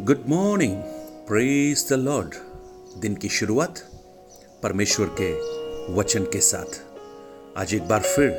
[0.00, 0.76] Good morning
[1.28, 2.34] praise the Lord
[3.00, 3.78] दिन की शुरुआत
[4.62, 5.32] परमेश्वर के
[5.94, 6.80] वचन के साथ।
[7.58, 8.30] आज एक बार फिर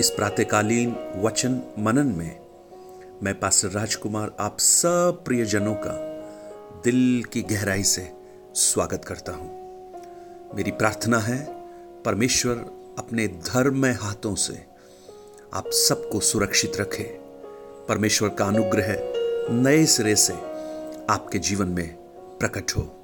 [0.00, 2.40] इस प्रातकालीन वचन मनन में
[3.22, 5.92] मैं पास्टर राजकुमार, आप सब प्रियजनों का
[6.84, 8.12] दिल की गहराई से
[8.54, 9.50] स्वागत करता हूँ।
[10.56, 11.44] मेरी प्रार्थना है
[12.02, 12.56] परमेश्वर
[12.98, 14.64] अपने धर्ममय हाथों से
[15.54, 17.18] आप सबको सुरक्षित रखे।
[17.88, 18.96] परमेश्वर का अनुग्रह
[19.52, 20.55] नए सिरे से
[21.10, 21.94] आपके जीवन में
[22.38, 22.96] प्रकट हो।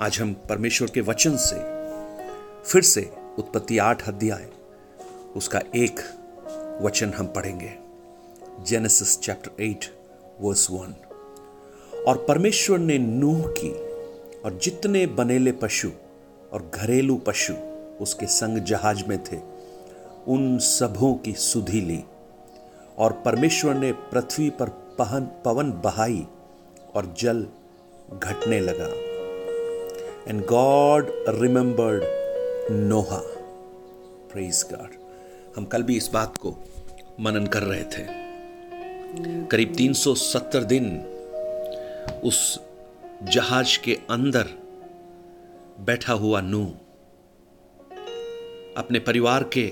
[0.00, 1.56] आज हम परमेश्वर के वचन से
[2.62, 4.48] फिर से उत्पत्ति आठ अध्याय,
[5.36, 6.00] उसका एक
[6.82, 7.72] वचन हम पढ़ेंगे।
[8.66, 9.84] Genesis chapter eight
[10.40, 10.94] verse one
[12.08, 13.70] और परमेश्वर ने नूह की
[14.40, 15.90] और जितने बनेले पशु
[16.52, 17.54] और घरेलू पशु
[18.00, 19.38] उसके संग जहाज़ में थे,
[20.28, 22.04] उन सबों की सुधी ली।
[22.98, 26.26] और परमेश्वर ने पृथ्वी पर पहन, पवन बहाई
[26.94, 27.46] और जल
[28.12, 28.88] घटने लगा।
[30.28, 32.04] And God remembered
[32.70, 33.20] Noah
[34.32, 34.90] praise God
[35.56, 36.56] हम कल भी इस बात को
[37.20, 38.06] मनन कर रहे थे।
[39.46, 41.00] करीब 370 दिन
[42.24, 42.60] उस
[43.22, 44.46] जहाज़ के अंदर
[45.80, 46.64] बैठा हुआ नू
[48.76, 49.66] अपने परिवार के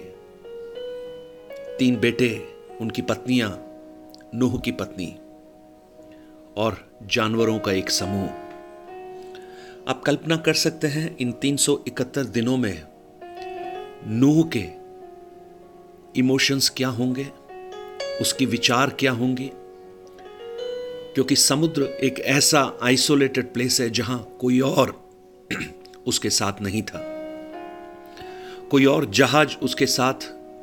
[1.78, 2.48] तीन बेटे,
[2.80, 3.50] उनकी पत्नियाँ,
[4.34, 5.16] नूह की पत्नी।
[6.56, 8.28] और जानवरों का एक समूह।
[9.88, 12.82] आप कल्पना कर सकते हैं, इन 371 दिनों में
[14.06, 14.64] नूह के
[16.16, 17.26] इमोशंस क्या होंगे,
[18.20, 19.50] उसकी विचार क्या होंगी,
[21.14, 25.10] क्योंकि समुद्र एक ऐसा आइसोलेटेड प्लेस है जहाँ कोई और
[26.06, 27.12] उसके साथ नहीं था।
[28.70, 30.14] कोई और जहाज़ उसके साथ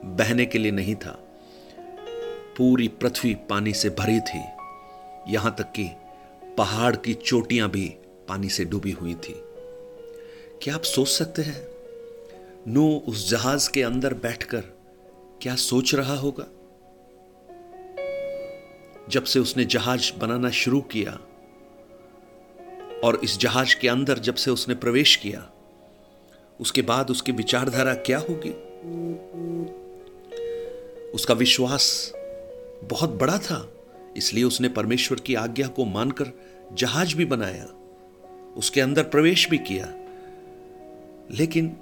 [0.06, 1.20] बहने के लिए नहीं था।
[2.58, 4.53] पूरी पृथ्वी पानी से भरी थी।
[5.28, 5.90] यहाँ तक कि
[6.58, 7.96] पहाड़ की चोटियाँ भी
[8.28, 9.36] पानी से डूबी हुई थी।
[10.62, 11.68] क्या आप सोच सकते हैं?
[12.68, 14.62] नो उस जहाज़ के अंदर बैठकर
[15.42, 16.48] क्या सोच रहा होगा?
[19.10, 21.20] जब से उसने जहाज़ बनाना शुरू किया
[23.04, 25.50] और इस जहाज़ के अंदर जब से उसने प्रवेश किया,
[26.60, 28.50] उसके बाद उसकी विचारधारा क्या होगी?
[31.12, 32.14] उसका विश्वास
[32.84, 33.70] बहुत बड़ा था।
[34.18, 36.26] इसलिए उसने परमेश्वर की आज्ञा को मानकर
[36.74, 37.68] जहाज़ भी बनाया,
[38.58, 39.94] उसके अंदर प्रवेश भी किया।
[41.32, 41.78] लेकिन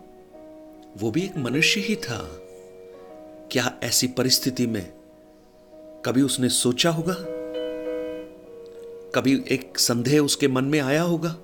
[0.97, 2.37] वो भी एक मनुष्य ही था।
[3.51, 4.93] क्या ऐसी परिस्थिति में
[6.05, 7.15] कभी उसने सोचा होगा?
[9.15, 11.35] कभी एक संदेह उसके मन में आया होगा?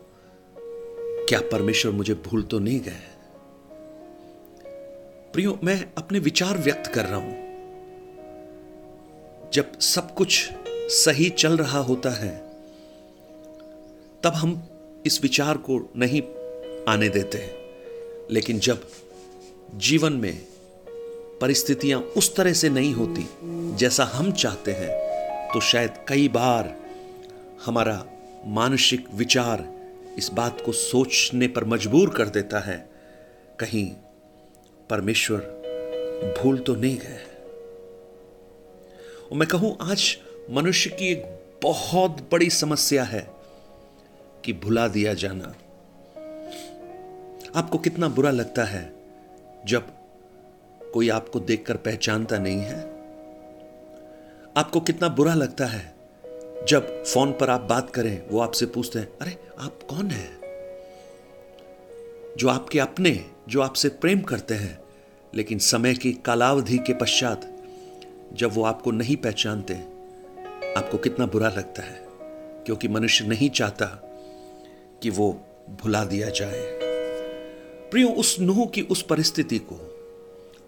[1.30, 3.04] क्या परमेश्वर मुझे भूल तो नहीं गए?
[5.34, 7.48] प्रियो, मैं अपने विचार व्यक्त कर रहा हूँ।
[9.54, 10.50] जब सब कुछ
[10.90, 12.36] सही चल रहा होता है,
[14.24, 14.52] तब हम
[15.06, 16.22] इस विचार को नहीं
[16.90, 18.88] आने देते। हैं लेकिन जब
[19.76, 20.46] जीवन में
[21.42, 23.26] परिस्थितियाँ उस तरह से नहीं होती
[23.78, 26.76] जैसा हम चाहते हैं तो शायद कई बार
[27.66, 28.06] हमारा
[28.46, 29.68] मानसिक विचार
[30.18, 32.78] इस बात को सोचने पर मजबूर कर देता है,
[33.60, 33.88] कहीं
[34.90, 35.40] परमेश्वर
[36.40, 37.20] भूल तो नहीं गए
[39.34, 40.18] मैं कहूँ, आज
[40.50, 41.24] मनुष्य की एक
[41.64, 43.30] बहुत बड़ी समस्या है
[44.46, 45.56] कि भुला दिया जाना।
[47.56, 48.94] आपको कितना बुरा लगता है
[49.66, 49.88] जब
[50.94, 52.82] कोई आपको देखकर पहचानता नहीं है?
[54.58, 55.96] आपको कितना बुरा लगता है
[56.68, 60.38] जब फ़ोन पर आप बात करें, वो आपसे पूछते हैं, अरे, आप कौन हैं?
[62.38, 64.80] जो आपके अपने, जो आपसे प्रेम करते हैं,
[65.36, 67.58] लेकिन समय की कालावधि के पश्चात
[68.34, 69.97] जब वो आपको नहीं पहचानते
[70.78, 72.08] आपको कितना बुरा लगता है?
[72.66, 73.86] क्योंकि मनुष्य नहीं चाहता
[75.04, 76.80] कि वो भुला दिया जाए।
[77.92, 79.94] प्रियो, उस नूह की उस परिस्थिति को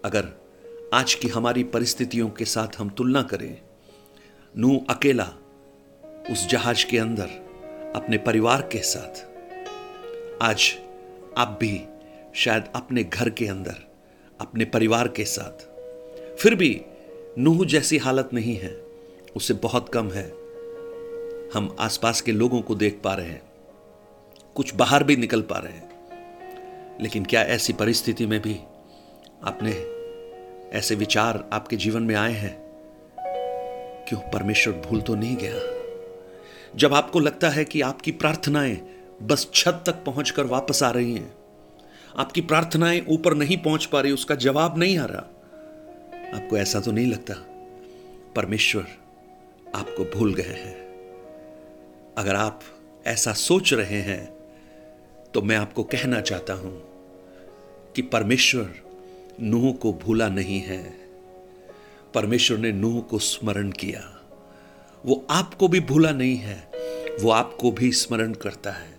[0.04, 0.28] अगर
[0.94, 3.62] आज की हमारी परिस्थितियों के साथ हम तुलना करें,
[4.56, 5.32] नूह अकेला
[6.30, 7.28] उस जहाज़ के अंदर
[7.96, 9.26] अपने परिवार के साथ,
[10.42, 10.78] आज
[11.38, 11.84] आप भी
[12.34, 13.74] शायद अपने घर के अंदर,
[14.40, 15.66] अपने परिवार के साथ,
[16.36, 16.80] फिर भी
[17.38, 18.89] नूह जैसी हालत नहीं है।
[19.36, 20.32] उससे बहुत कम है।
[21.54, 23.42] हम आसपास के लोगों को देख पा रहे हैं।
[24.54, 25.90] कुछ बाहर भी निकल पा रहे हैं।
[27.00, 28.60] लेकिन क्या ऐसी परिस्थिति में भी
[29.44, 29.72] आपने
[30.78, 32.56] ऐसे विचार आपके जीवन में आए हैं?
[34.08, 35.80] क्यों परमेश्वर भूल तो नहीं गया?
[36.76, 41.34] जब आपको लगता है कि आपकी प्रार्थनाएँ बस छत तक पहुंचकर वापस आ रही हैं,
[42.16, 45.20] आपकी प्रार्थनाएँ ऊपर नहीं पहुँच पा रही, उसका जवाब नहीं आ रहा,
[46.36, 47.34] आपको ऐसा तो नहीं लगता?
[48.36, 48.86] परमेश्वर
[49.74, 50.78] आपको भूल गए हैं।
[52.18, 52.60] अगर आप
[53.06, 54.24] ऐसा सोच रहे हैं
[55.34, 56.72] तो मैं आपको कहना चाहता हूँ
[57.96, 58.70] कि परमेश्वर
[59.40, 60.82] नूह को भूला नहीं है।
[62.14, 64.02] परमेश्वर ने नूह को स्मरण किया।
[65.04, 66.56] वो आपको भी भूला नहीं है,
[67.22, 68.98] वो आपको भी स्मरण करता है।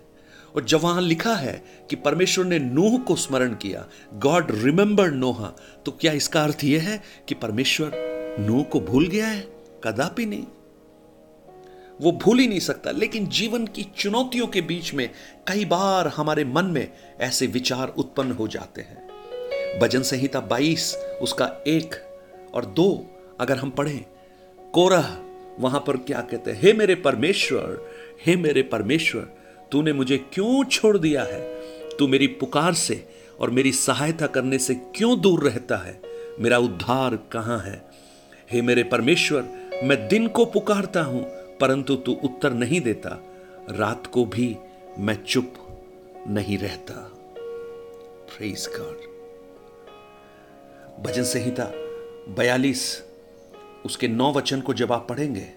[0.56, 5.52] और जब वहाँ लिखा है कि परमेश्वर ने नूह को स्मरण किया गॉड रिमेंबर नोहा
[5.86, 7.92] तो क्या इसका अर्थ यह है कि परमेश्वर
[8.40, 9.40] नूह को भूल गया है?
[9.84, 10.44] कदापि नहीं।
[12.00, 15.10] वो भूल ही नहीं सकता। लेकिन जीवन की चुनौतियों के बीच में
[15.48, 19.08] कई बार हमारे मन में ऐसे विचार उत्पन्न हो जाते हैं।
[19.80, 21.94] भजन संहिता 22 उसका एक
[22.54, 23.06] और दो
[23.40, 24.04] अगर हम पढ़ें,
[24.72, 25.18] कोरह,
[25.60, 27.90] वहाँ पर क्या कहते हैं, हे मेरे परमेश्वर,
[28.26, 29.22] हे मेरे परमेश्वर,
[29.72, 31.40] तूने मुझे क्यों छोड़ दिया है?
[31.98, 33.08] तू मेरी पुकार से
[33.40, 36.02] और मेरी सहायता करने से क्यों दूर रहता है?
[36.40, 37.84] मेरा उद्धार कहाँ है?
[38.52, 39.42] हे मेरे परमेश्वर,
[39.84, 43.22] मैं दिन को पुकारता हूँ परंतु तू उत्तर नहीं देता।
[43.70, 44.56] रात को भी
[44.98, 45.54] मैं चुप
[46.28, 47.08] नहीं रहता।
[48.42, 49.12] गॉड
[51.02, 51.64] भजन संहिता
[52.28, 53.02] बयालीस,
[53.86, 55.52] उसके नौ वचन को जब आप पढ़ेंगे,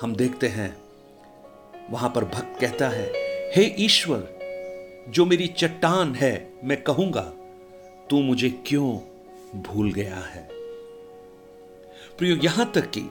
[0.00, 0.76] हम देखते हैं,
[1.90, 3.12] वहाँ पर भक्त कहता है,
[3.56, 4.38] हे hey ईश्वर,
[5.08, 7.32] जो मेरी चट्टान है, मैं कहूँगा,
[8.10, 8.98] तू मुझे क्यों
[9.62, 10.48] भूल गया है?
[12.18, 13.10] प्रियो, यहाँ तक कि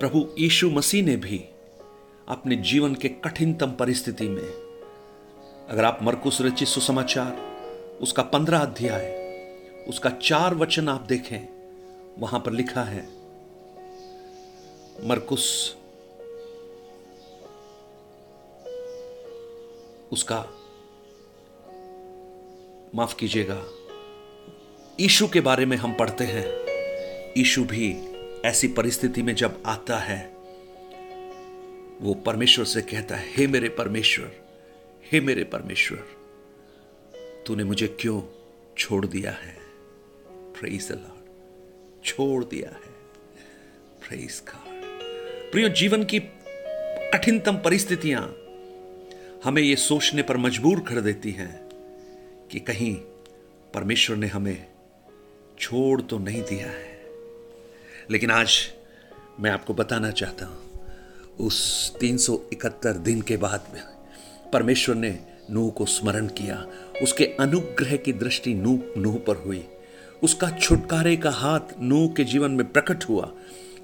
[0.00, 1.38] प्रभु यीशु मसीह ने भी
[2.28, 4.48] अपने जीवन के कठिनतम परिस्थिति में,
[5.68, 7.36] अगर आप मरकुस रचित सुसमाचार,
[8.00, 9.06] उसका पंद्रह अध्याय,
[9.88, 11.48] उसका चार वचन आप देखें,
[12.18, 13.08] वहाँ पर लिखा है,
[15.04, 15.76] मरकुस
[20.12, 20.46] उसका,
[22.94, 23.62] माफ़ कीजिएगा
[25.00, 26.46] ईशु के बारे में हम पढ़ते हैं
[27.38, 28.15] ईशु भी
[28.46, 30.26] ऐसी परिस्थिति में जब आता है,
[32.00, 34.32] वो परमेश्वर से कहता है, हे मेरे परमेश्वर,
[35.12, 35.98] हे मेरे परमेश्वर,
[37.46, 38.22] तूने मुझे क्यों
[38.78, 39.56] छोड़ दिया है?
[40.28, 42.96] प्रेज लॉर्ड छोड़ दिया है।
[44.08, 44.82] प्रेज गॉड
[45.50, 46.18] प्रियो, जीवन की
[47.14, 48.36] कठिनतम परिस्थितियाँ
[49.44, 51.68] हमें यह सोचने पर मजबूर कर देती हैं
[52.52, 52.96] कि कहीं
[53.74, 54.66] परमेश्वर ने हमें
[55.58, 56.95] छोड़ तो नहीं दिया है।
[58.10, 58.58] लेकिन आज
[59.40, 60.58] मैं आपको बताना चाहता हूँ,
[61.40, 63.82] उस 371 दिन के बाद में
[64.52, 65.18] परमेश्वर ने
[65.50, 66.66] नूह को स्मरण किया।
[67.02, 69.64] उसके अनुग्रह की दृष्टि नूह नूह पर हुई।
[70.22, 73.32] उसका छुटकारे का हाथ नूह के जीवन में प्रकट हुआ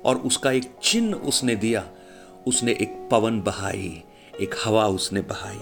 [0.05, 1.89] और उसका एक चिन्ह उसने दिया।
[2.47, 4.03] उसने एक पवन बहाई,
[4.41, 5.61] एक हवा उसने बहाई।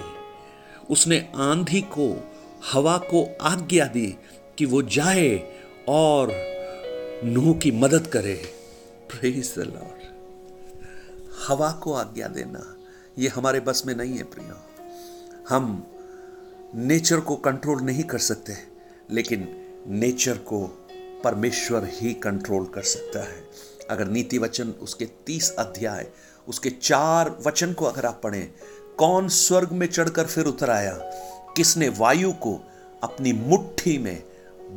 [0.91, 2.31] उसने आंधी को,
[2.73, 4.17] हवा को आज्ञा दी
[4.59, 5.57] कि वो जाए
[5.89, 6.51] और
[7.25, 8.55] नूह की मदद करे।
[9.11, 10.03] प्रेज द लॉर्ड
[11.47, 12.77] हवा को आज्ञा देना,
[13.19, 14.57] ये हमारे बस में नहीं है प्रियो।
[15.49, 15.87] हम
[16.75, 18.57] नेचर को कंट्रोल नहीं कर सकते,
[19.11, 20.67] लेकिन नेचर को
[21.25, 23.45] परमेश्वर ही कंट्रोल कर सकता है।
[23.91, 26.07] अगर नीति वचन उसके तीस अध्याय,
[26.49, 28.53] उसके चार वचन को अगर आप पढ़ें,
[28.99, 30.95] कौन स्वर्ग में चढ़कर फिर उतर आया?
[31.57, 32.61] किसने वायु को
[33.03, 34.23] अपनी मुट्ठी में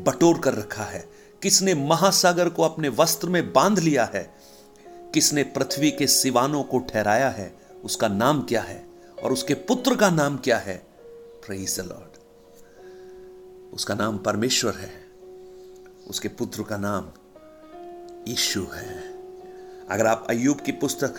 [0.04, 1.13] बटोर कर रखा है?
[1.44, 4.36] किसने महासागर को अपने वस्त्र में बाँध लिया है?
[5.14, 7.56] किसने पृथ्वी के सिवानों को ठहराया है?
[7.84, 8.88] उसका नाम क्या है?
[9.24, 10.88] और उसके पुत्र का नाम क्या है?
[11.52, 12.18] लॉर्ड
[13.74, 14.92] उसका नाम परमेश्वर है।
[16.08, 17.10] उसके पुत्र का नाम
[18.28, 19.00] ईशु है।
[19.90, 21.14] अगर आप अयुब की पुस्तक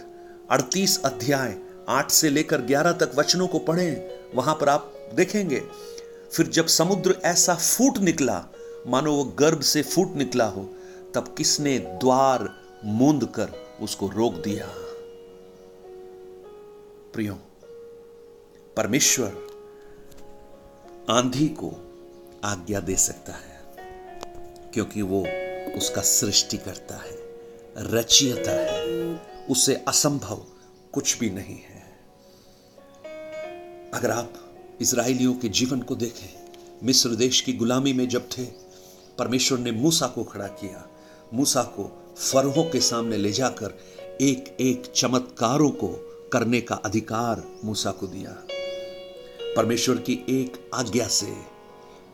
[0.51, 1.59] 38 अध्याय
[1.89, 5.63] 8 से लेकर 11 तक वचनों को पढ़ें, वहाँ पर आप देखेंगे,
[6.33, 8.47] फिर जब समुद्र ऐसा फूट निकला
[8.87, 10.63] मानो वो गर्भ से फूट निकला हो,
[11.15, 13.51] तब किसने द्वार मूंद कर
[13.81, 14.67] उसको रोक दिया?
[17.13, 17.35] प्रियो,
[18.77, 19.49] परमेश्वर
[21.11, 21.73] आंधी को
[22.45, 23.61] आज्ञा दे सकता है,
[24.75, 25.21] क्योंकि वो
[25.77, 27.17] उसका सृष्टि करता है,
[27.79, 28.85] रचियता है।
[29.51, 30.47] उससे असंभव
[30.93, 31.99] कुछ भी नहीं है।
[33.95, 34.33] अगर आप
[34.81, 36.49] इसराइलियों के जीवन को देखें,
[36.83, 38.64] मिस्र देश की गुलामी में जब थे
[39.19, 40.89] परमेश्वर ने मूसा को खड़ा किया।
[41.35, 43.79] मूसा को फरहों के सामने ले जाकर
[44.21, 45.89] एक एक चमत्कारों को
[46.33, 48.31] करने का अधिकार मूसा को दिया।
[49.57, 51.37] परमेश्वर की एक आज्ञा से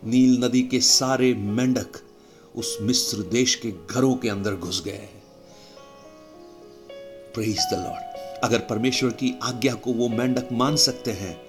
[0.04, 1.88] नील नदी के सारे मेंढक
[2.57, 5.09] उस मिस्र देश के घरों के अंदर घुस गए।
[7.38, 11.40] द लॉर्ड अगर परमेश्वर की आज्ञा को वो मेंढक मान सकते हैं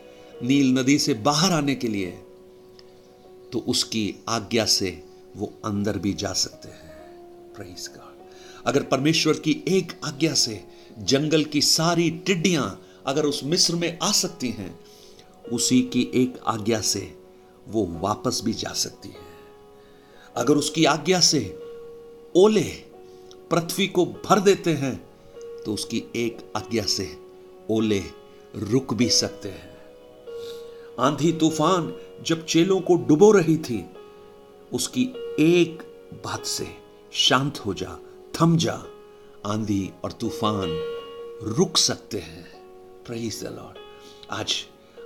[0.43, 2.11] नील नदी से बाहर आने के लिए
[3.53, 5.03] तो उसकी आज्ञा से
[5.37, 8.09] वो अंदर भी जा सकते हैं। प्रेज गॉड
[8.67, 10.63] अगर परमेश्वर की एक आज्ञा से
[10.99, 14.79] जंगल की सारी टिड्डियाँ अगर उस मिस्र में आ सकती हैं,
[15.51, 17.01] उसी की एक आज्ञा से
[17.67, 19.29] वो वापस भी जा सकती है।
[20.35, 21.41] अगर उसकी आज्ञा से
[22.35, 22.69] ओले
[23.51, 24.95] पृथ्वी को भर देते हैं
[25.65, 27.09] तो उसकी एक आज्ञा से
[27.69, 28.03] ओले
[28.55, 29.69] रुक भी सकते हैं।
[30.99, 31.93] आंधी तूफ़ान
[32.25, 33.85] जब चेलों को डुबो रही थी
[34.73, 35.03] उसकी
[35.39, 35.83] एक
[36.25, 36.67] बात से
[37.13, 37.97] शांत हो जा,
[38.33, 38.83] थम जा।
[39.45, 40.69] आंधी और तूफ़ान
[41.57, 42.43] रुक सकते हैं।
[43.05, 43.77] प्रेज द लॉर्ड
[44.31, 44.55] आज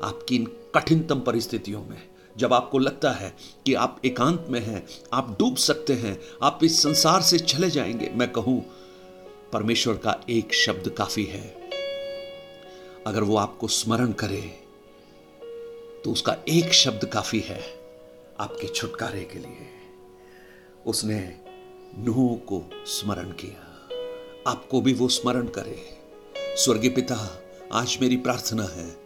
[0.04, 0.46] आपकी इन
[0.76, 2.02] कठिनतम परिस्थितियों में
[2.38, 6.82] जब आपको लगता है कि आप एकांत में हैं, आप डूब सकते हैं, आप इस
[6.84, 8.66] संसार से चले जाएँगे, मैं कहूँ,
[9.54, 11.70] परमेश्वर का एक शब्द काफ़ी है।
[13.08, 14.42] अगर वो आपको स्मरण करे
[16.04, 17.85] तो उसका एक शब्द काफ़ी है।
[18.40, 19.70] आपके छुटकारे के लिए।
[20.86, 21.40] उसने
[21.98, 23.88] नूह को स्मरण किया।
[24.52, 25.98] आपको भी वो स्मरण करे।
[26.38, 28.98] स्वर्गीय पिता, आज मेरी प्रार्थना है,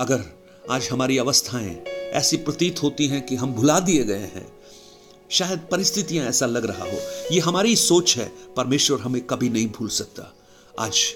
[0.00, 0.24] अगर
[0.70, 4.52] आज हमारी अवस्थाएँ ऐसी प्रतीत होती हैं कि हम भुला दिए गए हैं,
[5.30, 6.98] शायद परिस्थितियाँ ऐसा लग रहा हो।
[7.34, 10.36] ये हमारी सोच है, परमेश्वर हमें कभी नहीं भूल सकता।
[10.78, 11.14] आज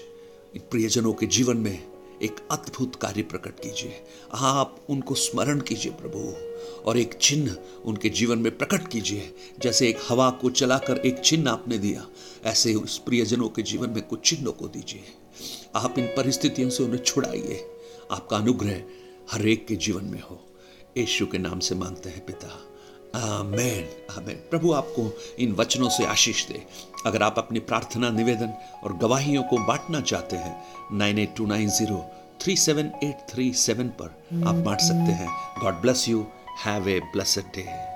[0.57, 1.87] प्रियजनों के जीवन में
[2.21, 6.50] एक अद्भुत कार्य प्रकट कीजिए। आप उनको स्मरण कीजिए प्रभु।
[6.85, 11.51] और एक चिन्ह उनके जीवन में प्रकट कीजिए, जैसे एक हवा को चलाकर एक चिन्ह
[11.51, 12.05] आपने दिया।
[12.45, 15.03] ऐसे उस प्रियजनों के जीवन में कुछ चिन्हों को दीजिए।
[15.75, 17.65] आप इन परिस्थितियों से उन्हें छुड़ाइए।
[18.11, 18.81] आपका अनुग्रह
[19.31, 20.47] हर एक के जीवन में हो।
[20.97, 22.67] यीशु के नाम से मांगते हैं पिता।
[23.15, 23.87] आमेन
[24.17, 26.63] आमेन। प्रभु आपको इन वचनों से आशीष दे।
[27.05, 28.53] अगर आप अपनी प्रार्थना, निवेदन
[28.83, 30.63] और गवाहियों को बांटना चाहते हैं,
[30.93, 32.05] nine eight two nine zero
[32.41, 34.07] three seven eight three seven पर
[34.47, 35.27] आप बांट सकते हैं।
[35.61, 36.25] God bless you.
[36.63, 37.90] Have a blessed day.